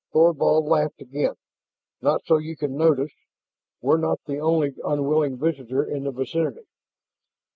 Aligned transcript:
Thorvald 0.13 0.65
laughed 0.65 0.99
again. 0.99 1.35
"Not 2.01 2.25
so 2.25 2.39
you 2.39 2.57
can 2.57 2.75
notice. 2.75 3.13
We're 3.81 3.99
not 3.99 4.19
the 4.25 4.39
only 4.39 4.73
unwilling 4.83 5.37
visitor 5.37 5.83
in 5.83 6.05
the 6.05 6.11
vicinity." 6.11 6.65